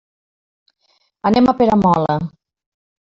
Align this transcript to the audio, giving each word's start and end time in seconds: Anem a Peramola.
Anem 1.31 1.51
a 1.53 1.57
Peramola. 1.59 2.17